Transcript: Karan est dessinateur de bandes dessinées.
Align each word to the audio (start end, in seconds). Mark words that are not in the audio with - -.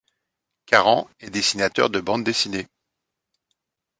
Karan 0.65 1.07
est 1.19 1.29
dessinateur 1.29 1.91
de 1.91 1.99
bandes 2.01 2.23
dessinées. 2.23 2.65